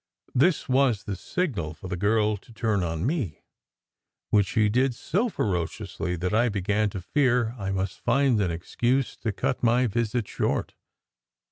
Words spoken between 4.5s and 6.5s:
did so ferociously that I